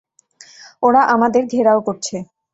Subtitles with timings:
[0.83, 2.15] ওরা আমাদের ঘেরাও করছে।